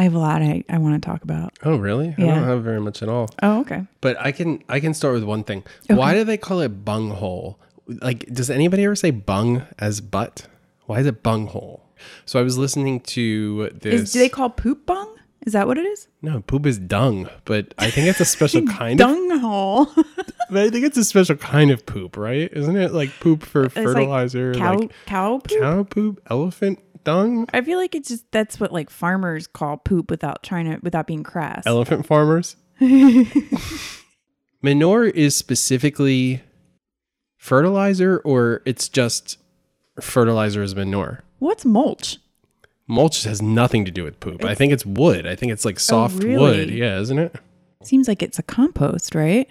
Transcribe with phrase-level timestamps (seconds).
[0.00, 1.52] I have a lot I, I want to talk about.
[1.62, 2.14] Oh, really?
[2.16, 2.32] Yeah.
[2.32, 3.28] I don't have very much at all.
[3.42, 3.84] Oh, okay.
[4.00, 5.62] But I can I can start with one thing.
[5.88, 7.60] Why do they call it bunghole?
[7.86, 10.46] Like, does anybody ever say bung as butt?
[10.86, 11.84] Why is it bunghole?
[12.24, 14.00] So I was listening to this.
[14.00, 15.16] Is do they call poop bung?
[15.42, 16.08] Is that what it is?
[16.22, 19.06] no, poop is dung, but I think it's a special kind of.
[19.06, 19.86] Dung hole.
[19.94, 22.50] But I think it's a special kind of poop, right?
[22.50, 25.60] Isn't it like poop for like fertilizer, cow like cow poop.
[25.60, 30.10] cow poop, elephant dung, I feel like it's just that's what like farmers call poop
[30.10, 31.66] without trying to without being crass.
[31.66, 32.56] elephant farmers?
[34.62, 36.42] Manure is specifically
[37.38, 39.38] fertilizer, or it's just
[40.00, 41.22] fertilizer as manure.
[41.38, 42.18] What's mulch?
[42.86, 44.44] Mulch has nothing to do with poop.
[44.44, 45.26] I think it's wood.
[45.26, 46.24] I think it's like oh, soft wood.
[46.24, 46.78] really?
[46.78, 47.36] Yeah, isn't it?
[47.82, 49.50] Seems like it's a compost, right?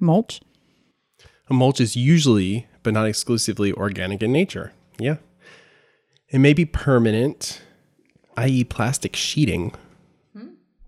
[0.00, 0.40] Mulch.
[1.48, 4.72] A mulch is usually, but not exclusively, organic in nature.
[4.98, 5.16] Yeah.
[6.34, 7.62] It may be permanent,
[8.36, 9.72] i.e., plastic sheeting,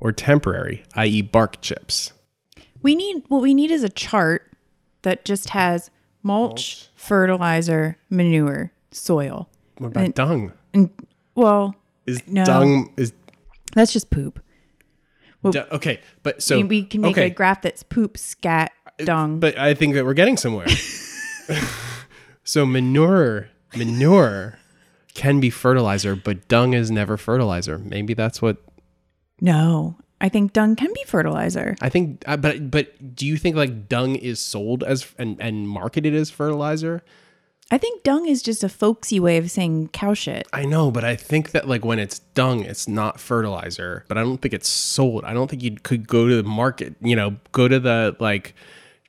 [0.00, 2.12] or temporary, i.e., bark chips.
[2.82, 4.50] We need what we need is a chart
[5.02, 5.92] that just has
[6.24, 9.48] mulch, fertilizer, manure, soil.
[9.78, 10.52] What about dung?
[10.74, 10.90] And
[11.36, 12.44] well, Is No.
[12.44, 13.12] dung is
[13.72, 14.42] that's just poop.
[15.48, 16.00] du- okay?
[16.24, 19.38] But so we, we can make okay, a graph that's poop, scat, uh, dung.
[19.38, 20.66] But I think that we're getting somewhere.
[22.42, 24.58] so manure, manure
[25.16, 27.78] can be fertilizer, but dung is never fertilizer.
[27.78, 28.58] Maybe that's what
[29.40, 31.74] no, I think dung can be fertilizer.
[31.80, 35.68] I think, uh, but but do you think like dung is sold as and and
[35.68, 37.02] marketed as fertilizer?
[37.70, 40.46] I think dung is just a folksy way of saying cow shit.
[40.52, 44.04] I know, but I think that like when it's dung, it's not fertilizer.
[44.06, 45.24] But I don't think it's sold.
[45.24, 46.94] I don't think you could go to the market.
[47.00, 48.54] You know, go to the like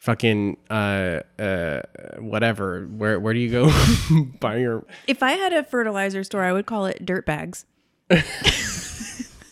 [0.07, 1.81] fucking uh uh
[2.19, 2.85] whatever.
[2.85, 3.69] Where where do you go
[4.39, 4.85] buy your?
[5.05, 7.65] If I had a fertilizer store, I would call it dirt bags.
[8.07, 9.51] That's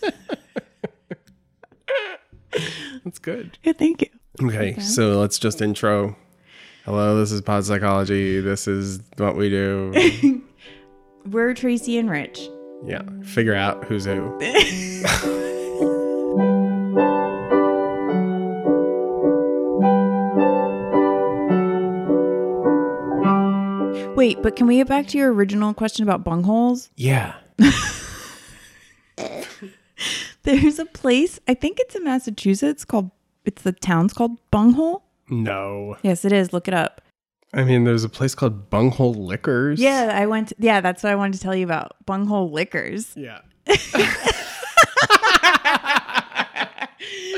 [3.22, 3.58] good.
[3.64, 4.08] Yeah, thank you.
[4.42, 6.16] Okay, so let's just intro.
[6.86, 8.40] Hello, this is Pot Psychology.
[8.40, 10.42] This is what we do.
[11.30, 12.48] We're Tracy and Rich.
[12.86, 14.40] Yeah, figure out who's who.
[24.26, 26.90] Wait, but can we get back to your original question about bungholes?
[26.96, 27.36] Yeah.
[30.42, 33.12] There's a place, I think it's in Massachusetts called
[33.46, 35.04] it's the town's called Bunghole.
[35.30, 35.98] No.
[36.02, 36.54] Yes, it is.
[36.54, 37.02] Look it up.
[37.54, 39.80] I mean, there's a place called Bunghole Liquors.
[39.80, 41.92] Yeah, I went yeah, that's what I wanted to tell you about.
[42.08, 43.14] Bunghole Liquors.
[43.16, 43.42] Yeah.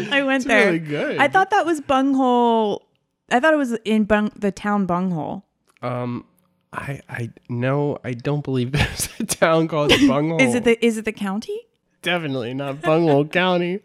[0.09, 0.65] I went It's there.
[0.67, 1.17] really good.
[1.17, 2.87] I thought that was Bunghole.
[3.29, 5.43] I thought it was in Bung the town Bunghole.
[5.81, 6.23] Um,
[6.73, 10.41] I I no, I don't believe there's a town called Bunghole.
[10.41, 11.61] Is it the is it the county?
[12.03, 13.79] definitely not Bunghole County?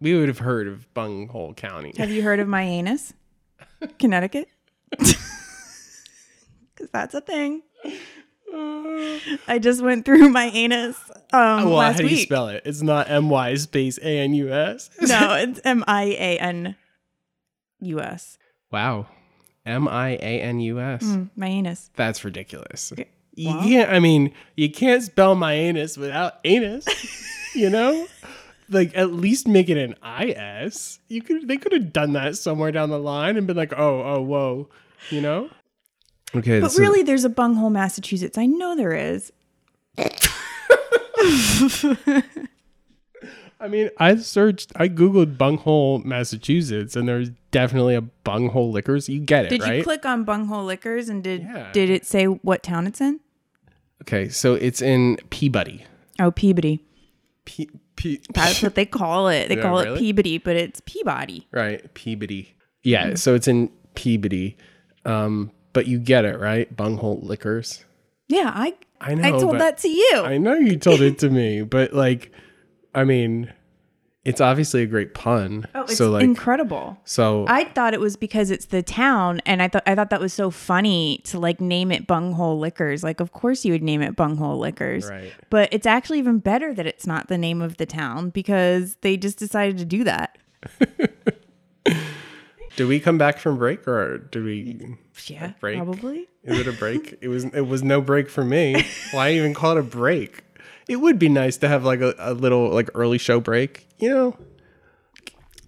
[0.00, 1.94] We would have heard of Bunghole County.
[1.96, 3.14] Have you heard of my anus?
[3.98, 4.48] Connecticut?
[4.90, 5.16] Because
[6.92, 7.62] that's a thing.
[9.48, 10.98] I just went through my anus
[11.32, 12.26] um, well, last how do you week.
[12.26, 12.62] spell it?
[12.66, 14.90] It's not M Y space A N U S.
[15.00, 16.76] no, it's M I A N
[17.80, 18.36] U S.
[18.70, 19.06] Wow.
[19.64, 21.02] M I A N U S.
[21.04, 21.90] Mm, My anus.
[21.96, 22.92] That's ridiculous.
[23.34, 23.62] You well.
[23.62, 26.86] can't, I mean, you can't spell my anus without anus,
[27.54, 28.06] you know?
[28.68, 30.98] Like at least make it an IS.
[31.08, 34.02] You could they could have done that somewhere down the line and been like, oh,
[34.02, 34.68] oh, whoa,
[35.10, 35.48] you know?
[36.34, 38.38] Okay, But really, there's a bunghole, Massachusetts.
[38.38, 39.32] I know there is.
[43.62, 49.08] I mean, I searched, I googled bunghole, Massachusetts, and there's definitely a bunghole liquors.
[49.08, 49.76] You get it, Did right?
[49.78, 51.70] you click on bunghole liquors and did Yeah.
[51.72, 53.20] did it say what town it's in?
[54.02, 55.84] okay, so it's in Peabody.
[56.18, 56.84] Oh, Peabody.
[57.44, 59.48] P- P- That's what they call it.
[59.48, 59.96] They Yeah, call really?
[59.96, 61.46] it Peabody, but it's Peabody.
[61.52, 62.54] Right, Peabody.
[62.82, 64.56] Yeah, so it's in Peabody.
[65.04, 66.74] Um, but you get it, right?
[66.76, 67.84] Bunghole liquors.
[68.28, 69.28] Yeah, I I know.
[69.28, 70.22] I told but that to you.
[70.24, 72.32] I know you told it to me, but like,
[72.94, 73.52] I mean,
[74.24, 75.66] it's obviously a great pun.
[75.74, 76.98] oh, it's so like, incredible.
[77.04, 80.20] so I thought it was because it's the town, and I thought I thought that
[80.20, 83.02] was so funny to like name it Bunghole Liquors.
[83.02, 85.32] Like, of course you would name it Bunghole Liquors, Right.
[85.50, 89.16] but it's actually even better that it's not the name of the town because they
[89.16, 90.38] just decided to do that.
[92.76, 94.96] did we come back from break or did we?
[95.26, 95.76] Yeah, break?
[95.76, 96.28] probably.
[96.44, 97.18] Is it a break?
[97.20, 97.44] it was.
[97.44, 98.84] It was no break for me.
[99.12, 100.44] Why even call it a break?
[100.92, 103.88] It would be nice to have like a, a little like early show break.
[103.98, 104.36] You know.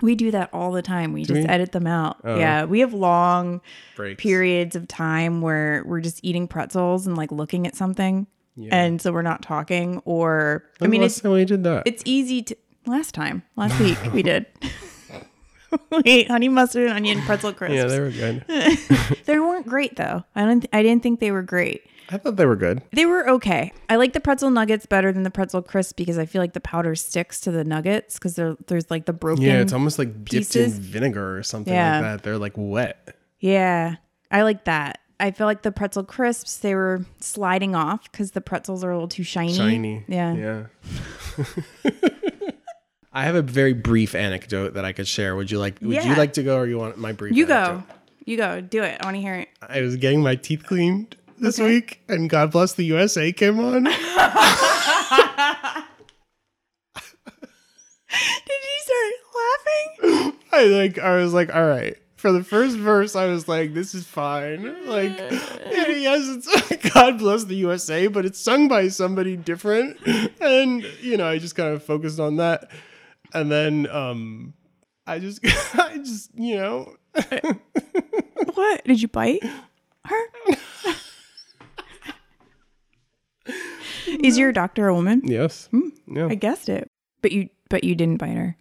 [0.03, 1.13] We do that all the time.
[1.13, 1.47] We just we?
[1.47, 1.51] Oh.
[1.51, 2.19] edit them out.
[2.25, 2.37] Oh.
[2.37, 3.61] Yeah, we have long
[3.97, 4.23] Breaks.
[4.23, 8.27] periods of time where we're just eating pretzels and like looking at something,
[8.71, 10.03] and so we're not talking.
[10.05, 11.85] Or I mean, was it's time we did that?
[11.87, 12.57] it's easy to
[12.87, 14.47] Last time, last week we did.
[15.91, 17.77] we ate honey mustard and onion pretzel crisps.
[17.77, 18.45] Yeah, they were good.
[19.25, 20.25] they weren't great though.
[20.37, 20.67] I don't.
[20.73, 21.83] I didn't think they were great.
[22.11, 22.83] I thought they were good.
[22.93, 23.73] They were okay.
[23.89, 26.61] I like the pretzel nuggets better than the pretzel crisp because I feel like the
[26.61, 28.35] powder sticks to the nuggets because
[28.67, 29.43] there's like the broken.
[29.45, 31.93] Yeah, it's almost like dipped in vinegar or something Yeah.
[31.95, 32.23] like that.
[32.23, 33.17] They're like wet.
[33.41, 33.97] Yeah,
[34.31, 35.01] I like that.
[35.21, 38.95] I feel like the pretzel crisps they were sliding off because the pretzels are a
[38.95, 39.55] little too shiny.
[39.55, 40.05] Shiny.
[40.09, 40.35] Yeah.
[40.35, 40.67] Yeah.
[43.13, 45.37] I have a very brief anecdote that I could share.
[45.37, 47.87] Would you like would you like to go or you want my brief You anecdote?
[47.89, 47.95] go.
[48.27, 48.61] You go.
[48.61, 48.99] Do it.
[49.01, 49.49] I want to hear it.
[49.63, 53.85] I was getting my teeth cleaned this week and God Bless the USA came on.
[58.47, 60.33] Did you start laughing?
[60.53, 61.97] I like I was like, all right.
[62.17, 64.87] For the first verse, I was like, this is fine.
[64.87, 65.19] Like,
[65.71, 66.47] yes, it's
[66.95, 69.99] God bless the USA, but it's sung by somebody different.
[70.41, 72.71] And, you know, I just kind of focused on that.
[73.35, 74.55] And then um
[75.07, 75.41] I just
[75.75, 76.95] I just, you know,
[78.55, 78.85] What?
[78.85, 79.43] Did you bite
[84.07, 85.23] Is your doctor a woman?
[85.25, 85.69] yes.
[86.07, 86.27] Yeah.
[86.27, 86.89] I guessed it.
[87.23, 88.57] But you but you didn't bite her.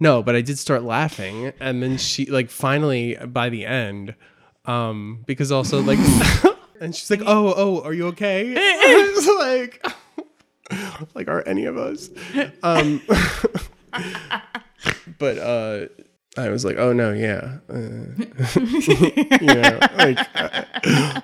[0.00, 4.16] No, but I did start laughing, and then she like finally by the end,
[4.64, 6.00] um, because also like,
[6.80, 9.86] and she's like, "Oh, oh, are you okay?" I was like,
[11.14, 12.10] like, are any of us?
[12.64, 13.00] Um,
[15.18, 15.86] but uh,
[16.36, 18.24] I was like, "Oh no, yeah, uh,
[19.40, 21.20] yeah." Like, uh,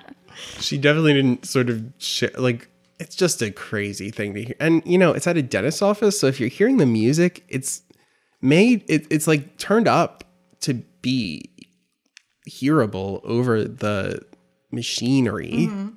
[0.59, 2.69] she definitely didn't sort of share like.
[2.99, 6.19] It's just a crazy thing to hear, and you know, it's at a dentist's office,
[6.19, 7.81] so if you're hearing the music, it's
[8.41, 10.25] made it, it's like turned up
[10.61, 11.49] to be
[12.45, 14.19] hearable over the
[14.71, 15.51] machinery.
[15.69, 15.89] Mm-hmm.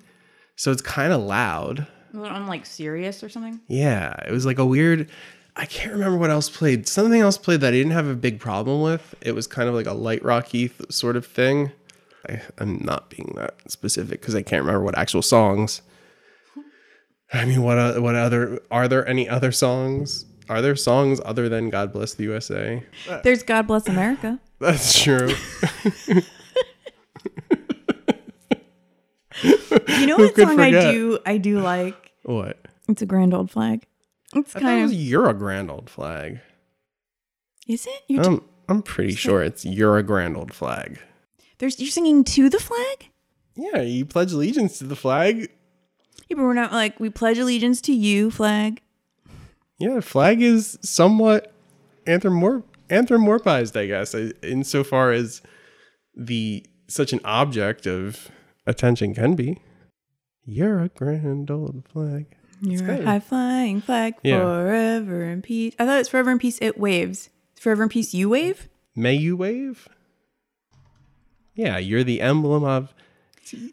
[0.56, 1.87] So it's kind of loud.
[2.12, 3.60] Was it on like Sirius or something?
[3.69, 5.08] yeah it was like a weird
[5.56, 6.87] i can't remember what else played.
[6.87, 9.14] Something else played that i didn't have a big problem with.
[9.22, 11.72] It was kind of like a light rocky th- sort of thing
[12.28, 15.82] I, i'm not being that specific because i can't remember what actual songs
[17.32, 21.48] i mean what o- what other are there any other songs are there songs other
[21.48, 22.84] than god bless the usa
[23.24, 24.38] There's God Bless America.
[24.60, 25.34] That's true.
[29.88, 32.12] You know what song I do I do like?
[32.24, 32.58] what?
[32.88, 33.86] It's a grand old flag.
[34.34, 36.40] It's I it kind was of you're a grand old flag.
[37.66, 38.02] Is it?
[38.08, 41.00] You're I'm I'm pretty sure it's you're a grand old flag.
[41.62, 43.08] There's you're singing to the flag?
[43.54, 45.48] Yeah, you pledge allegiance to the flag.
[46.28, 48.80] Yeah, but we're not like we pledge allegiance to you, flag.
[49.78, 51.52] Yeah, the flag is somewhat
[52.04, 54.12] anthropomorph anthropomorphized, I guess,
[54.42, 55.40] insofar as
[56.16, 58.28] the such an object of
[58.66, 59.62] attention can be.
[60.44, 62.26] You're a grand old flag.
[62.60, 64.40] You're a high flying flag Yeah.
[64.40, 65.74] forever in peace.
[65.78, 66.58] I thought it's forever in peace.
[66.60, 67.30] It waves.
[67.60, 68.12] Forever in peace.
[68.12, 68.68] You wave.
[68.96, 69.88] May you wave?
[71.54, 72.94] Yeah, you're the emblem of.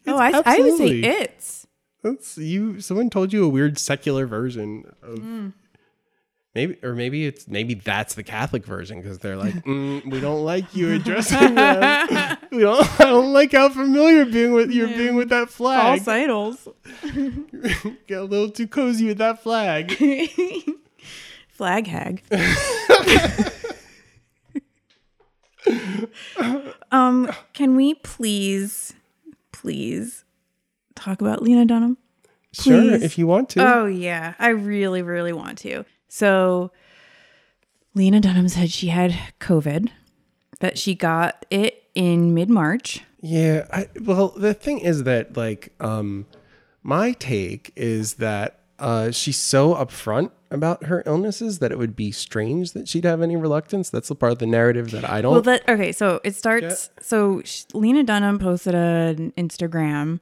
[0.08, 1.68] Oh, I, it's I would say it's.
[2.04, 2.80] That's you.
[2.82, 5.54] Someone told you a weird secular version of
[6.56, 10.44] maybe, or maybe it's maybe that's the Catholic version because they're like, mm, we don't
[10.44, 12.38] like you addressing them.
[12.52, 13.00] We don't.
[13.00, 16.00] I don't like how familiar being with you're being with that flag.
[16.00, 16.68] False idols.
[18.08, 19.96] Get a little too cozy with that flag.
[21.50, 22.24] Flag hag.
[26.92, 28.94] Um, can we please,
[29.52, 30.24] please
[30.96, 31.98] talk about Lena Dunham?
[32.52, 33.66] Sure, if you want to.
[33.66, 35.86] Oh yeah, I really, really want to.
[36.08, 36.72] So,
[37.94, 39.90] Lena Dunham said she had COVID,
[40.60, 43.02] that she got it in mid March.
[43.22, 46.26] Yeah, I, well, the thing is that like um
[46.84, 52.12] my take is that uh she's so upfront about her illnesses that it would be
[52.12, 53.90] strange that she'd have any reluctance.
[53.90, 55.92] That's the part of the narrative that I don't Well, that okay.
[55.92, 56.90] So it starts.
[57.02, 60.20] So sh- Lena Dunham posted an Instagram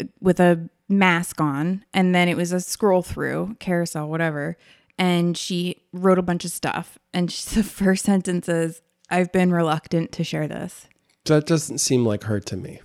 [0.00, 4.56] uh, with a mask on, and then it was a scroll through carousel, whatever.
[4.98, 9.52] And she wrote a bunch of stuff, and she, the first sentence is, "I've been
[9.52, 10.88] reluctant to share this."
[11.26, 12.80] that doesn't seem like her to me.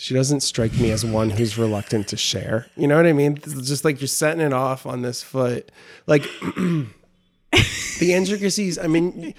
[0.00, 2.64] She doesn't strike me as one who's reluctant to share.
[2.74, 3.36] You know what I mean?
[3.36, 5.70] It's just like you're setting it off on this foot.
[6.06, 6.22] Like
[6.56, 6.86] the
[8.00, 9.34] intricacies, I mean,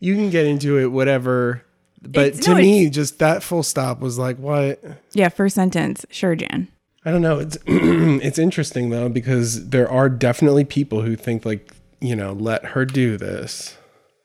[0.00, 1.62] you can get into it, whatever.
[2.02, 4.82] But It's- to no, me, just that full stop was like, what?
[5.12, 6.04] Yeah, first sentence.
[6.10, 6.66] Sure, Jan.
[7.04, 7.38] I don't know.
[7.38, 12.64] It's it's interesting though because there are definitely people who think like you know let
[12.64, 13.76] her do this,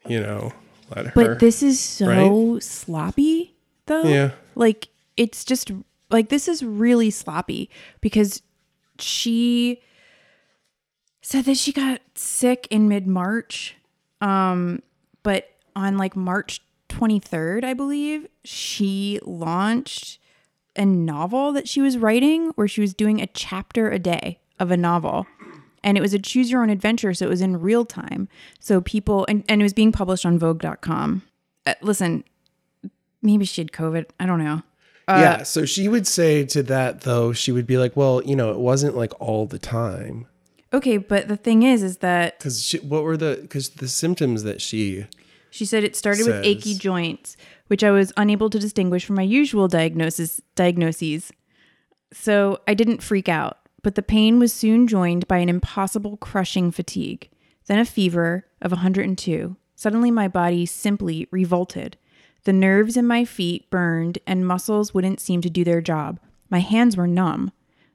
[0.08, 0.54] you know
[0.96, 1.12] let her.
[1.14, 3.54] But this is so sloppy,
[3.86, 4.06] though.
[4.06, 4.32] Yeah.
[4.56, 5.72] Like, it's just
[6.10, 7.70] like this is really sloppy
[8.02, 8.42] because
[9.00, 9.82] she
[11.22, 13.76] said that she got sick in mid March.
[14.22, 14.82] Um,
[15.24, 20.20] but on like March 23rd, I believe, she launched
[20.76, 24.72] a novel that she was writing where she was doing a chapter a day of
[24.72, 25.28] a novel.
[25.84, 27.14] And it was a choose your own adventure.
[27.14, 28.28] So it was in real time.
[28.60, 31.24] So people, and, and it was being published on Vogue.com.
[31.66, 32.24] Uh, listen,
[33.22, 34.06] maybe she had COVID.
[34.20, 34.64] I don't know.
[35.08, 35.38] Yeah.
[35.40, 38.52] Uh, so she would say to that though, she would be like, "Well, you know,
[38.52, 40.28] it wasn't like all the time."
[40.74, 44.62] Okay, but the thing is, is that Because what were the because the symptoms that
[44.62, 45.06] she
[45.50, 47.38] She said it started with achy joints,
[47.68, 51.32] which I was unable to distinguish from my usual diagnosis diagnoses.
[52.12, 56.72] So I didn't freak out, but the pain was soon joined by an impossible crushing
[56.72, 57.30] fatigue,
[57.68, 59.56] then a fever of 102.
[59.76, 61.98] Suddenly my body simply revolted.
[62.44, 66.20] The nerves in my feet burned and muscles wouldn't seem to do their job.
[66.50, 67.52] My hands were numb.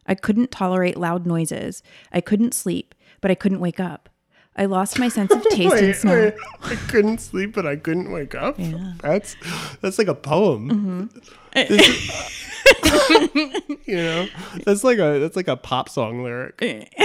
[0.07, 1.83] I couldn't tolerate loud noises.
[2.13, 4.09] I couldn't sleep, but I couldn't wake up.
[4.57, 6.33] I lost my sense of taste and smell.
[6.63, 8.59] I couldn't sleep, but I couldn't wake up.
[9.01, 9.35] That's
[9.81, 11.09] that's like a poem.
[11.55, 11.65] Mm-hmm.
[11.75, 12.39] This-
[13.87, 14.29] you know,
[14.65, 16.61] that's like a that's like a pop song lyric.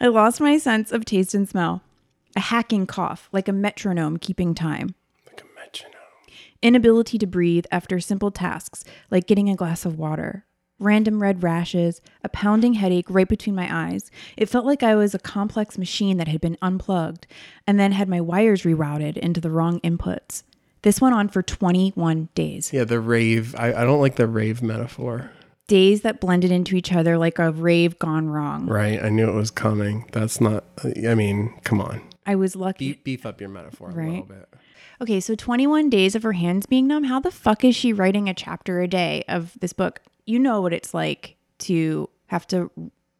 [0.00, 1.82] I lost my sense of taste and smell.
[2.36, 4.94] A hacking cough, like a metronome keeping time.
[6.66, 6.94] Like a metronome.
[6.94, 10.44] Inability to breathe after simple tasks, like getting a glass of water.
[10.78, 14.10] Random red rashes, a pounding headache right between my eyes.
[14.36, 17.26] It felt like I was a complex machine that had been unplugged
[17.66, 20.42] and then had my wires rerouted into the wrong inputs.
[20.82, 22.72] This went on for 21 days.
[22.72, 23.54] Yeah, the rave.
[23.56, 25.30] I, I don't like the rave metaphor.
[25.68, 28.66] Days that blended into each other like a rave gone wrong.
[28.66, 29.02] Right.
[29.02, 30.08] I knew it was coming.
[30.12, 30.64] That's not.
[30.84, 32.02] I mean, come on.
[32.26, 32.92] I was lucky.
[32.92, 34.48] Beef, beef up your metaphor a little bit.
[35.00, 37.04] Okay, so 21 days of her hands being numb.
[37.04, 40.00] How the fuck is she writing a chapter a day of this book?
[40.24, 42.70] You know what it's like to have to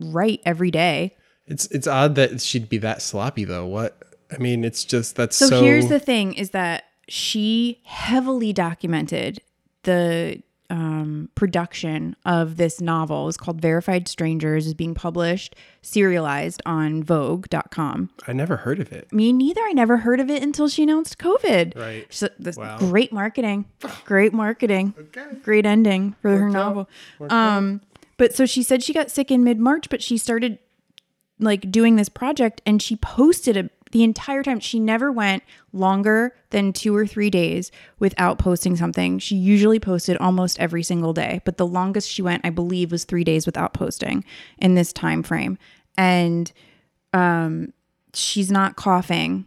[0.00, 1.16] write every day.
[1.46, 3.66] It's it's odd that she'd be that sloppy though.
[3.66, 4.02] What?
[4.32, 5.46] I mean, it's just that's so.
[5.48, 9.40] So, here's the thing is that she heavily documented
[9.84, 13.28] the um, production of this novel.
[13.28, 18.10] is called Verified Strangers, is being published, serialized on Vogue.com.
[18.26, 19.12] I never heard of it.
[19.12, 19.60] Me neither.
[19.62, 21.76] I never heard of it until she announced COVID.
[21.78, 22.06] Right.
[22.10, 22.78] So this Wow.
[22.78, 23.66] great marketing.
[24.04, 24.94] Great marketing.
[24.98, 25.26] Okay.
[25.42, 26.88] Great ending for her novel.
[27.30, 27.80] Um
[28.18, 30.58] but so she said she got sick in mid-March, but she started
[31.38, 34.60] like doing this project and she posted a, the entire time.
[34.60, 39.18] She never went longer than 2 or 3 days without posting something.
[39.18, 43.04] She usually posted almost every single day, but the longest she went I believe was
[43.04, 44.24] 3 days without posting
[44.58, 45.58] in this time frame.
[45.96, 46.52] And
[47.12, 47.72] um
[48.12, 49.46] she's not coughing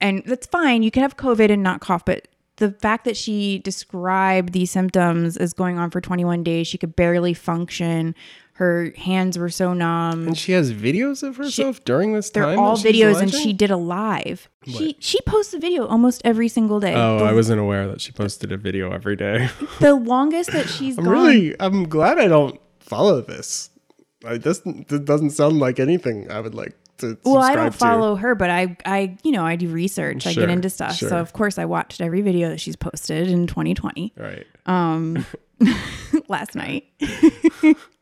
[0.00, 0.82] and that's fine.
[0.82, 5.36] You can have COVID and not cough, but the fact that she described these symptoms
[5.36, 8.14] as going on for 21 days, she could barely function.
[8.58, 10.28] Her hands were so numb.
[10.28, 12.58] And she has videos of herself during this They're time.
[12.60, 14.48] all that she's videos, and she did a live.
[14.64, 16.94] She she posts a video almost every single day.
[16.94, 19.48] Oh, the, I wasn't aware that she posted a video every day.
[19.80, 21.12] the longest that she's I'm gone.
[21.14, 23.70] really, I'm glad I don't follow this.
[24.24, 27.18] I this, this doesn't sound like anything I would like to.
[27.24, 27.76] well, I don't to.
[27.76, 30.28] follow her, but I, I, you know, I do research.
[30.28, 30.94] I get into stuff.
[30.94, 31.08] sure.
[31.08, 35.26] So of course, I watched every video that she's posted in 2020 Right, Um.
[36.28, 36.84] last night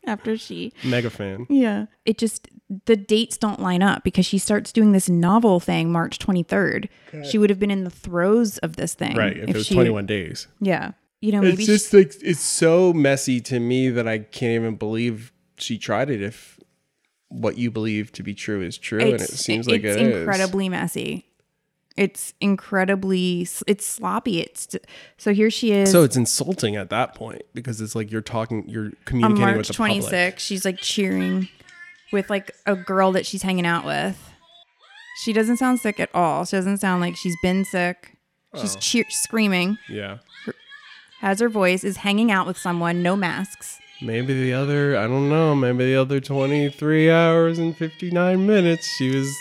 [0.06, 1.46] after she mega fan.
[1.48, 1.86] Yeah.
[2.04, 2.48] It just,
[2.86, 6.88] the dates don't line up because she starts doing this novel thing March 23rd.
[7.24, 9.16] She would have been in the throes of this thing.
[9.16, 10.48] Right, if, it was she- 21 days.
[10.60, 10.92] Yeah.
[11.20, 14.60] You know, maybe It's she- just like it's so messy to me that I can't
[14.62, 16.20] even believe she tried it.
[16.20, 16.58] If
[17.28, 20.16] what you believe to be true is true, and it seems like it's it is.
[20.22, 21.26] incredibly messy.
[21.96, 24.40] It's incredibly, it's sloppy.
[24.40, 24.74] It's
[25.18, 25.90] so here she is.
[25.90, 29.56] So it's insulting at that point because it's like you're talking, you're on communicating with
[29.56, 30.02] March the public.
[30.02, 31.48] 26th, she's like cheering
[32.12, 34.18] with like a girl that she's hanging out with.
[35.22, 36.44] She doesn't sound sick at all.
[36.46, 38.16] She doesn't sound like she's been sick.
[38.54, 38.60] Oh.
[38.60, 39.76] She's cheer- screaming.
[39.88, 40.18] Yeah,
[41.20, 43.78] has her voice, is hanging out with someone, no masks.
[44.02, 49.14] maybe the other, I don't know, maybe the other 23 hours and 59 minutes she
[49.14, 49.32] was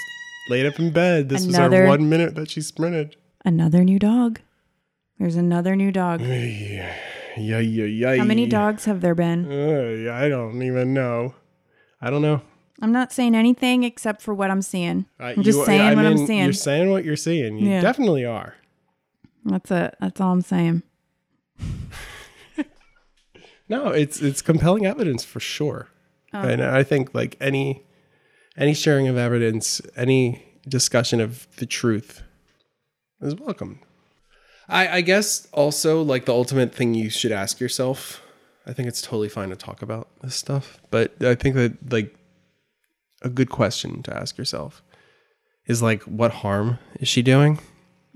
[0.50, 1.30] laid up in bed.
[1.30, 3.16] This was our one minute that she sprinted.
[3.46, 4.40] Another new dog.
[5.20, 6.22] There's another new dog.
[6.22, 6.96] Yeah,
[7.38, 8.18] yeah, yeah.
[8.18, 9.52] How many dogs have there been?
[9.52, 11.36] Uh, I don't even know.
[12.02, 12.42] I don't know.
[12.82, 15.06] I'm not saying anything except for what I'm seeing.
[15.20, 16.44] Uh, I'm just you- saying I what I'm seeing.
[16.44, 17.58] You're saying what you're seeing.
[17.60, 17.82] You Yeah.
[17.82, 18.56] definitely are.
[19.46, 19.96] That's it.
[20.00, 20.84] That's all I'm saying.
[23.70, 25.88] No, it's it's compelling evidence for sure.
[26.34, 26.42] Oh.
[26.42, 27.86] And I think like any
[28.58, 32.22] any sharing of evidence, any discussion of the truth
[33.22, 33.80] is welcome.
[34.68, 38.22] I, I guess also like the ultimate thing you should ask yourself.
[38.66, 42.16] I think it's totally fine to talk about this stuff, but I think that like
[43.22, 44.82] a good question to ask yourself.
[45.68, 47.60] Is like, what harm is she doing?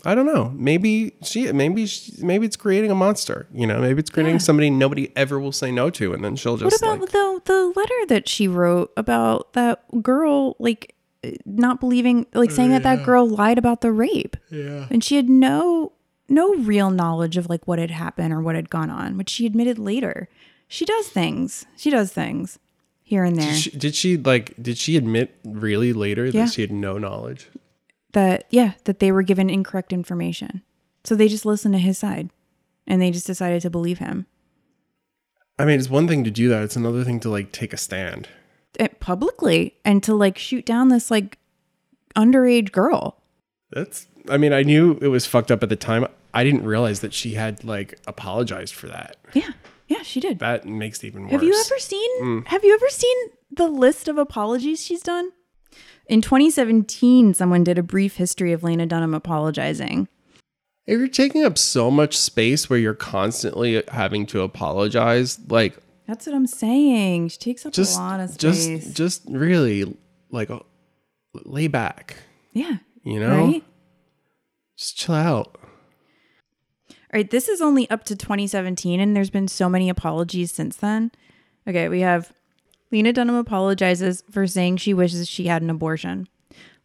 [0.04, 0.52] I don't know.
[0.56, 3.48] Maybe she, maybe, she, maybe it's creating a monster.
[3.54, 4.40] You know, maybe it's creating Yeah.
[4.40, 6.82] somebody nobody ever will say no to, and then she'll just.
[6.84, 11.80] What about like, the the letter that she wrote about that girl like eh, not
[11.80, 15.92] believing like saying that that girl lied about the rape yeah, and she had no
[16.28, 19.46] no real knowledge of like what had happened or what had gone on which she
[19.46, 20.28] admitted later
[20.68, 22.58] she does things she does things
[23.04, 24.56] here and there Did she, did she like?
[24.62, 26.46] Did she admit really later that Yeah.
[26.48, 27.48] she had no knowledge?
[28.16, 30.62] That yeah that they were given incorrect information
[31.04, 32.30] so they just listened to his side
[32.88, 34.26] and they just decided to believe him
[35.58, 36.64] I mean, it's one thing to do that.
[36.64, 38.28] It's another thing to like take a stand.
[38.78, 41.38] eh, publicly and to like shoot down this like
[42.16, 43.22] underage girl
[43.72, 44.08] That's.
[44.30, 46.08] I mean, I knew it was fucked up at the time.
[46.34, 49.16] I didn't realize that she had like apologized for that.
[49.34, 49.52] yeah
[49.88, 51.32] yeah she did That makes it even worse.
[51.34, 53.18] Have you ever seen Have you ever seen
[53.52, 55.32] the list of apologies she's done?
[56.08, 60.08] In 2017, someone did a brief history of Lena Dunham apologizing.
[60.86, 66.28] If you're taking up so much space where you're constantly having to apologize, like That's
[66.28, 67.30] what I'm saying.
[67.30, 68.40] She takes up just a lot of space.
[68.86, 69.98] just just really
[70.30, 70.60] like uh,
[71.44, 72.18] lay back,
[72.54, 72.78] yeah.
[73.04, 73.46] you know?
[73.46, 73.64] Right?
[74.78, 75.58] Just chill out.
[76.90, 80.76] All right, this is only up to 2017 and there's been so many apologies since
[80.76, 81.12] then.
[81.68, 82.32] Okay, we have
[82.96, 86.30] Lena Dunham apologizes for saying she wishes she had an abortion.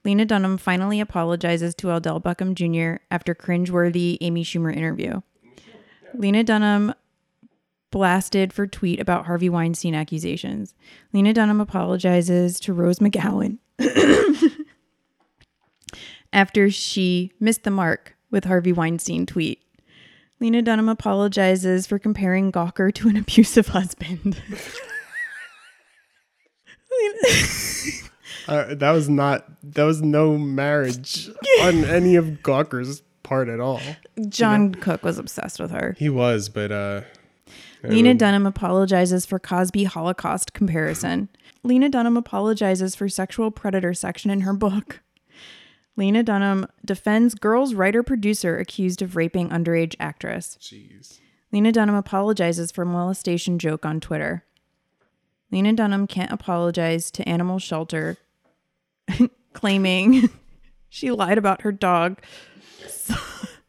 [0.05, 3.01] Lena Dunham finally apologizes to Odell Beckham Jr.
[3.13, 5.21] after cringeworthy Amy Schumer interview.
[6.13, 6.95] Lena Dunham
[7.93, 10.75] blasted for tweet about Harvey Weinstein accusations.
[11.13, 13.59] Lena Dunham apologizes to Rose McGowan
[16.33, 19.63] after she missed the mark with Harvey Weinstein tweet.
[20.41, 24.43] Lena Dunham apologizes for comparing Gawker to an abusive husband.
[28.49, 29.47] Uh, that was not.
[29.63, 31.29] That was no marriage
[31.63, 33.81] on any of Gawker's part at all.
[34.29, 35.95] John Cook was obsessed with her.
[35.99, 37.03] He was, but uh,
[37.83, 41.29] Lena Dunham apologizes for Cosby Holocaust comparison.
[41.63, 45.01] Lena Dunham apologizes for sexual predator section in her book.
[45.97, 50.57] Lena Dunham defends girls writer producer accused of raping underage actress.
[50.61, 51.21] jeez.
[51.53, 54.45] Lena Dunham apologizes for molestation joke on Twitter.
[55.53, 58.17] Lena Dunham can't apologize to Animal Shelter,
[59.53, 60.29] claiming
[60.89, 62.21] she lied about her dog
[62.87, 63.15] su-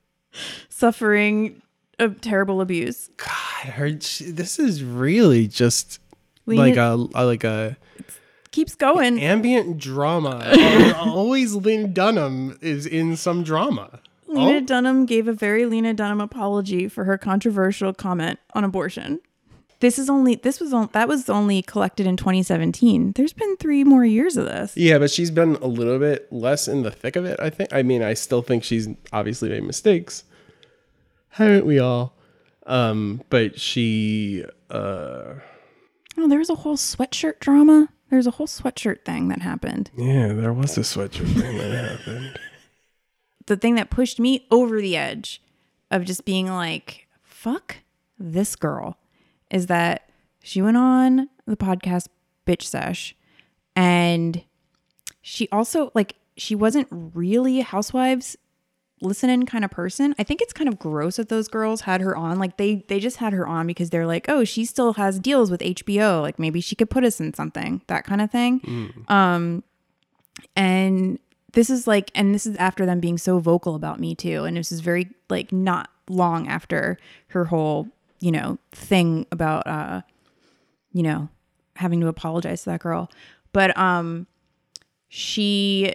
[0.69, 1.61] suffering
[1.99, 3.09] a terrible abuse.
[3.17, 5.99] God, her, she, this is really just
[6.45, 7.77] Lena like a, a like a
[8.51, 9.19] keeps going.
[9.19, 10.93] ambient drama.
[10.99, 13.99] Always Lena Dunham is in some drama.
[14.27, 14.61] Lena Oh.
[14.61, 19.19] Dunham gave a very Lena Dunham apology for her controversial comment on abortion.
[19.81, 23.13] This is only this was on, that was only collected in 2017.
[23.13, 24.77] There's been 3 more years of this.
[24.77, 27.73] Yeah, but she's been a little bit less in the thick of it, I think.
[27.73, 30.23] I mean, I still think she's obviously made mistakes.
[31.29, 32.13] Haven't we all?
[32.67, 35.33] Um, but she uh
[36.17, 37.89] Oh, there was a whole sweatshirt drama.
[38.11, 39.89] There's a whole sweatshirt thing that happened.
[39.97, 42.39] yeah, there was a sweatshirt thing that happened.
[43.47, 45.41] The thing that pushed me over the edge
[45.89, 47.77] of just being like, fuck
[48.19, 48.97] this girl
[49.51, 50.09] is that
[50.41, 52.07] she went on the podcast
[52.47, 53.15] Bitch Sesh
[53.75, 54.43] and
[55.21, 58.37] she also, like, she wasn't really a Housewives
[59.01, 60.15] listening kind of person.
[60.19, 62.39] I think it's kind of gross that those girls had her on.
[62.39, 65.49] Like they they just had her on because they're like, "Oh, she still has deals
[65.51, 66.21] with HBO.
[66.21, 68.61] Like maybe she could put us in something." That kind of thing.
[69.07, 69.63] Um
[70.55, 71.19] and
[71.53, 74.55] this is like and this is after them being so vocal about me too and
[74.55, 77.87] this is very like not long after her whole,
[78.21, 80.01] you know, thing about uh
[80.93, 81.27] you know,
[81.75, 83.11] having to apologize to that girl.
[83.51, 84.27] But um
[85.09, 85.93] she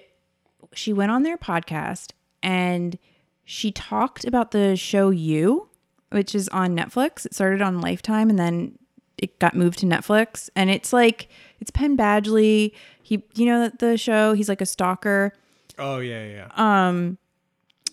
[0.74, 2.12] she went on their podcast
[2.42, 2.98] and
[3.44, 5.68] she talked about the show You,
[6.10, 7.24] which is on Netflix.
[7.24, 8.78] It started on Lifetime and then
[9.16, 10.50] it got moved to Netflix.
[10.54, 11.28] And it's like
[11.60, 12.72] it's Penn Badgley.
[13.02, 14.34] He, you know, the show.
[14.34, 15.32] He's like a stalker,
[15.78, 16.48] Oh yeah, yeah.
[16.56, 17.18] Um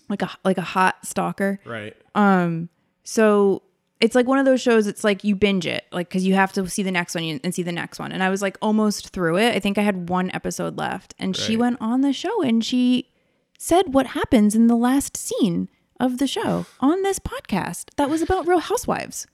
[0.08, 1.60] like a like a hot stalker.
[1.64, 1.96] right.
[2.14, 2.68] Um
[3.04, 3.62] so
[4.00, 4.86] it's like one of those shows.
[4.86, 7.54] It's like you binge it, like because you have to see the next one and
[7.54, 8.12] see the next one.
[8.12, 9.54] And I was like almost through it.
[9.54, 13.10] I think I had one episode left, and she went on the show and she
[13.58, 15.68] said what happens in the last scene
[16.00, 19.26] of the show on this podcast that was about Real Housewives.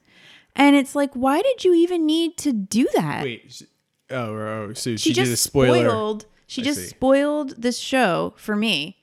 [0.55, 3.23] And it's like, why did you even need to do that?
[3.23, 3.63] Wait.
[4.11, 5.89] Oh, oh, so she, she did a just spoiler.
[5.89, 6.27] spoiled.
[6.47, 6.87] She I just see.
[6.89, 9.00] spoiled this show for me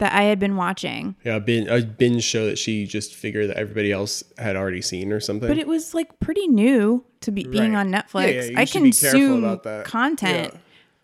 [0.00, 1.14] that I had been watching.
[1.24, 4.82] Yeah, a bin- a binge show that she just figured that everybody else had already
[4.82, 5.48] seen or something.
[5.48, 7.80] But it was like pretty new to be being Right.
[7.80, 8.34] on Yeah, Netflix.
[8.34, 9.84] yeah, you I should be careful consume about that.
[9.84, 10.54] content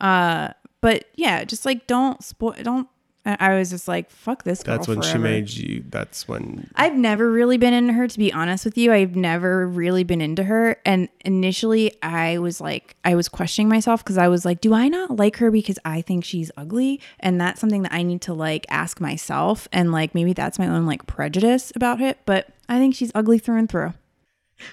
[0.01, 0.49] Uh,
[0.83, 2.55] but yeah, just like don't spoil.
[2.63, 2.89] Don't.
[3.27, 4.77] I I was just like, fuck this girl.
[4.77, 5.85] That's when she made you.
[5.89, 6.71] That's when.
[6.77, 8.93] I've never really been into her, to be honest with you.
[8.93, 10.81] I've never really been into her.
[10.87, 14.89] And initially, I was like, I was questioning myself because I was like, do I
[14.89, 17.01] not like her because I think she's ugly?
[17.21, 19.69] And that's something that I need to like ask myself.
[19.73, 22.19] And like, maybe that's my own like prejudice about it.
[22.25, 23.95] But I think she's ugly through and through.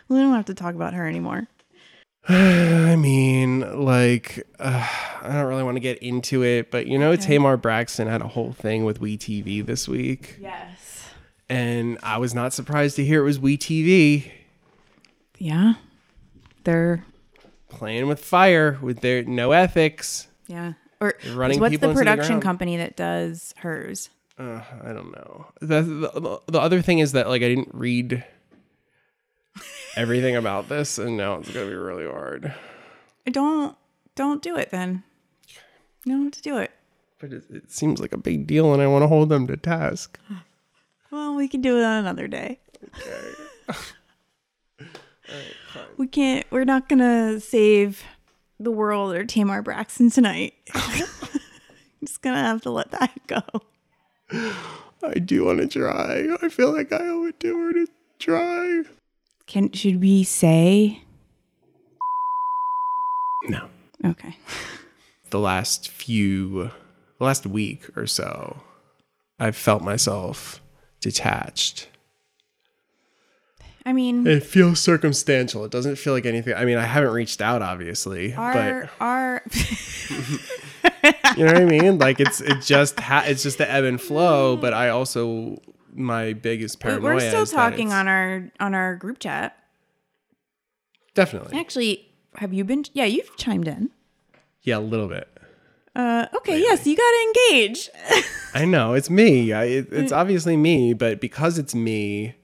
[0.08, 1.48] We don't have to talk about her anymore.
[2.30, 4.88] I mean, like, uh,
[5.22, 8.28] I don't really want to get into it, but you know, Tamar Braxton had a
[8.28, 11.06] whole thing with WeTV this week, Yes.
[11.50, 14.32] and I was not surprised to hear it was WeTV
[15.38, 15.74] Yeah.
[16.64, 17.04] They're,
[17.70, 20.28] playing with fire with their no ethics.
[20.48, 20.74] yeah.
[21.02, 24.10] Or running what's people the into the production company that does hers?
[24.40, 25.48] Uh, I don't know.
[25.60, 28.24] The, the the other thing is that like I didn't read
[29.96, 32.54] everything about this, and now it's gonna be really hard.
[33.26, 33.76] Don't,
[34.16, 35.04] don't do it then.
[36.06, 36.72] You don't have to do it.
[37.20, 39.56] But it, it seems like a big deal, and I want to hold them to
[39.56, 40.20] task.
[41.12, 42.60] Well, we can do it on another day.
[42.98, 44.88] Okay.
[45.98, 46.46] we can't.
[46.52, 48.04] We're not gonna save
[48.60, 50.54] the world or Tamar Braxton tonight.
[50.74, 51.06] I'm
[52.04, 53.42] Just gonna have to let that go.
[55.04, 56.28] I do want to try.
[56.42, 57.88] I feel like I owe it to her to
[58.20, 58.84] try.
[59.48, 61.02] Can should we say?
[63.46, 63.68] No.
[64.06, 64.38] Okay.
[65.30, 66.70] The last few,
[67.18, 68.62] the last week or so,
[69.40, 70.62] I've felt myself
[71.02, 71.88] detached.
[73.84, 75.66] I mean, It feels circumstantial.
[75.66, 76.54] It doesn't feel like anything.
[76.54, 79.58] I mean, I haven't reached out, obviously, our our but
[81.38, 81.98] you know what I mean.
[81.98, 84.56] Like it's it just ha- it's just the ebb and flow.
[84.56, 85.60] But I also
[85.96, 87.16] my biggest paranoia.
[87.16, 89.58] we're still talking on our on our group chat.
[91.14, 91.58] definitely.
[91.60, 92.86] Actually, have you been?
[92.94, 93.90] Yeah, you've chimed in.
[94.62, 95.28] Yeah, a little bit.
[95.96, 97.90] Uh, okay, yes, you gotta engage.
[98.56, 99.54] I know it's me.
[99.54, 102.36] I, it, it's obviously me, but because it's me,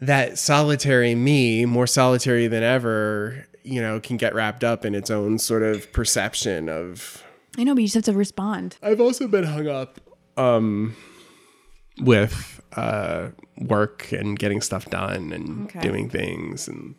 [0.00, 5.10] that solitary me, more solitary than ever, you know, can get wrapped up in its
[5.10, 7.24] own sort of perception of.
[7.56, 8.76] I know, but you just have to respond.
[8.82, 10.00] I've also been hung up
[10.36, 10.96] um,
[11.98, 15.80] with uh, work and getting stuff done and Okay.
[15.80, 16.94] doing things, and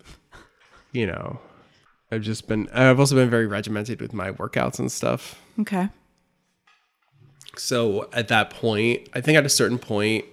[0.91, 1.39] you know,
[2.11, 2.67] I've just been.
[2.73, 5.39] I've also been very regimented with my workouts and stuff.
[5.59, 5.89] Okay.
[7.57, 10.25] So at that point, I think at a certain point,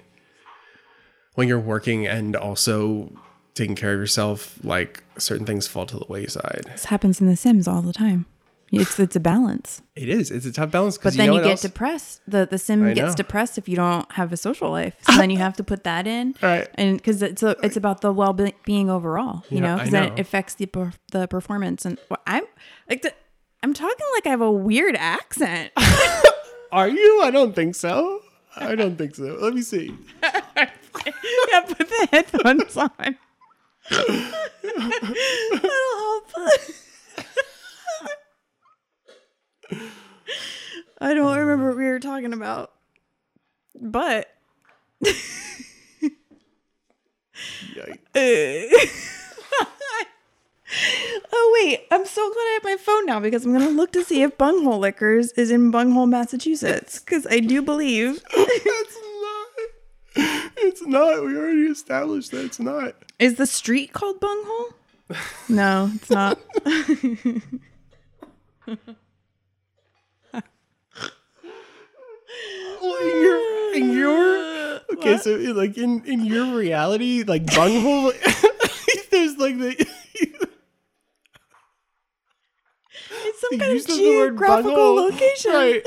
[1.35, 3.13] when you're working and also
[3.55, 6.63] taking care of yourself, like certain things fall to the wayside.
[6.67, 8.27] This happens in The Sims all the time.
[8.71, 9.81] It's it's a balance.
[9.97, 10.31] It is.
[10.31, 11.61] It's a tough balance But then you, know you get else?
[11.63, 12.21] depressed.
[12.29, 14.95] The the sim gets depressed if you don't have a social life.
[15.03, 16.69] So then you have to put that in, Right.
[16.75, 20.13] And because it's a, it's about the well being overall, you Yeah, know, because then
[20.13, 21.85] it affects the per, the performance.
[21.87, 22.45] And well, I'm
[22.91, 23.13] like the,
[23.63, 25.73] I'm talking like I have a weird accent.
[26.73, 27.23] Are you?
[27.25, 28.21] I don't think so.
[28.57, 29.39] I don't think so.
[29.41, 29.97] Let me see.
[30.23, 32.91] yeah, put the headphones on.
[34.73, 36.18] That'll
[41.01, 41.69] I don't remember uh.
[41.69, 42.73] what we were talking about,
[43.81, 44.29] but.
[47.75, 47.99] Yikes.
[51.33, 54.03] oh wait, I'm so glad I have my phone now because I'm gonna look to
[54.03, 56.99] see if Bunghole Liquors is in Bunghole, Massachusetts.
[56.99, 59.49] Because I do believe That's not.
[60.57, 61.25] It's not.
[61.25, 62.95] We already established that it's not.
[63.19, 64.75] is the street called Bunghole.
[65.49, 66.39] No, it's not.
[66.67, 67.41] Well,
[72.83, 78.13] in your, in your okay, so like in in your reality, like bunghole,
[79.11, 79.87] there's like the
[83.11, 85.53] It's some kind of geographical location.
[85.53, 85.83] right?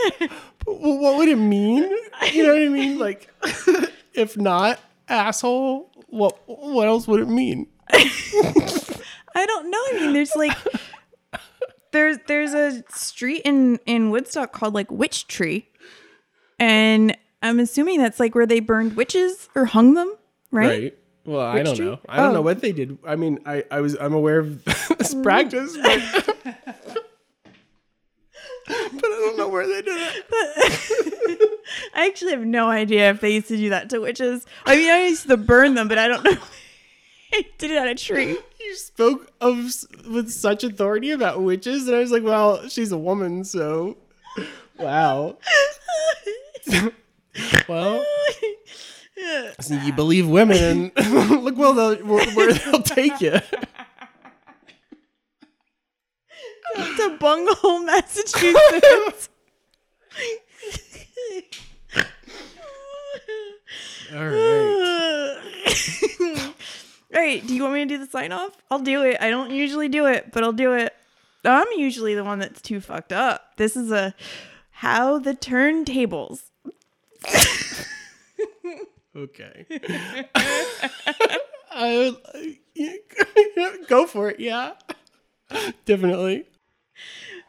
[0.65, 1.83] But well, what would it mean?
[2.31, 2.99] You know what I mean?
[2.99, 3.29] Like,
[4.13, 7.67] if not asshole, what what else would it mean?
[7.91, 9.77] I don't know.
[9.89, 10.57] I mean, there's like
[11.91, 15.67] there's there's a street in in Woodstock called like Witch Tree,
[16.61, 20.13] and I'm assuming that's like where they burned witches or hung them,
[20.51, 20.67] right?
[20.69, 20.97] Right.
[21.25, 21.85] Well, I don't tree?
[21.85, 21.99] know.
[22.07, 22.33] I don't Oh.
[22.33, 22.97] know what they did.
[23.05, 24.63] I mean, I, I was I'm aware of
[24.97, 26.01] this practice, but,
[26.43, 26.65] but
[28.67, 30.25] I don't know where they did it.
[31.95, 34.45] I actually have no idea if they used to do that to witches.
[34.65, 36.37] I mean, I used to burn them, but I don't know.
[37.57, 38.37] did it on a tree.
[38.59, 39.55] You spoke of
[40.09, 43.97] with such authority about witches, and I was like, well, she's a woman, so
[44.77, 45.37] wow.
[47.69, 48.05] well,
[49.59, 51.09] so you believe women, and
[51.43, 53.39] look well they'll, where, where they'll take you.
[56.75, 59.29] to Bungle, Massachusetts.
[64.13, 65.37] All right.
[67.13, 68.55] All right, do you want me to do the sign off?
[68.69, 69.17] I'll do it.
[69.19, 70.93] I don't usually do it, but I'll do it.
[71.43, 73.57] I'm usually the one that's too fucked up.
[73.57, 74.13] This is a
[74.71, 76.50] how the turntables.
[79.15, 79.65] Okay.
[81.73, 82.15] I,
[83.87, 84.39] go for it.
[84.39, 84.73] Yeah.
[85.85, 86.47] Definitely.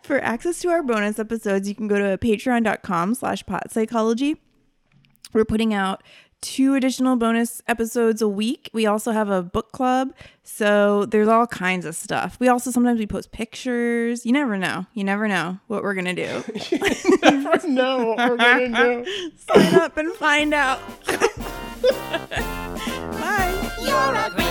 [0.03, 4.41] For access to our bonus episodes, you can go to patreon.com slash pot psychology.
[5.33, 6.03] We're putting out
[6.43, 8.69] two additional bonus episodes a week.
[8.75, 10.13] We also have a book club.
[10.45, 12.37] So there's all kinds of stuff.
[12.39, 14.27] We also sometimes we post pictures.
[14.27, 14.85] You never know.
[14.93, 16.43] You never know what we're gonna do.
[16.71, 16.79] you
[17.23, 19.31] Never know what we're going to do.
[19.37, 20.81] Sign up and find out.
[23.21, 23.71] Bye.
[23.81, 24.42] You're a